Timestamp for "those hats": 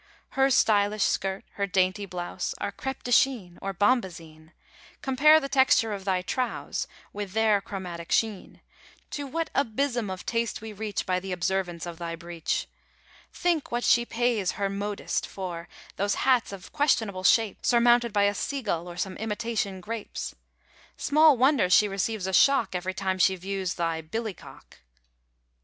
15.97-16.51